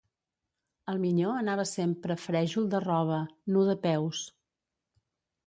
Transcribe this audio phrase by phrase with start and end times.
[0.93, 3.21] El minyó anava sempre frèjol de roba,
[3.53, 4.25] nu de peus.